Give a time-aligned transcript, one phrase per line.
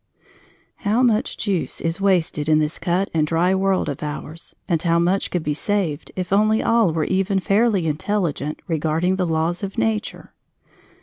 [0.77, 4.97] How much "juice" is wasted in this cut and dry world of ours and how
[4.97, 9.77] much could be saved if only all were even fairly intelligent regarding the laws of
[9.77, 10.33] nature!